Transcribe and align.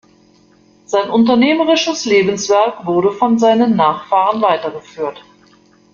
Sein 0.87 1.11
unternehmerisches 1.11 2.05
Lebenswerk 2.05 2.87
wurde 2.87 3.11
von 3.11 3.37
seinen 3.37 3.75
Nachfahren 3.75 4.41
weitergeführt. 4.41 5.23